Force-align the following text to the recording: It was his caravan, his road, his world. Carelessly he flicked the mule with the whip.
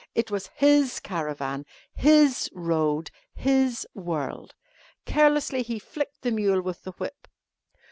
It 0.15 0.31
was 0.31 0.47
his 0.55 0.99
caravan, 0.99 1.63
his 1.93 2.49
road, 2.53 3.11
his 3.35 3.85
world. 3.93 4.55
Carelessly 5.05 5.61
he 5.61 5.77
flicked 5.77 6.23
the 6.23 6.31
mule 6.31 6.63
with 6.63 6.81
the 6.81 6.93
whip. 6.93 7.27